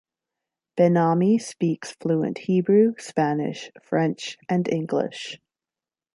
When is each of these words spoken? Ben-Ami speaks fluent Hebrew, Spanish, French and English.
Ben-Ami 0.77 1.37
speaks 1.37 1.91
fluent 1.91 2.39
Hebrew, 2.39 2.95
Spanish, 2.97 3.69
French 3.83 4.35
and 4.49 4.67
English. 4.67 5.37